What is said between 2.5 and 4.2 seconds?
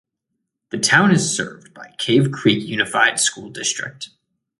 Unified School District.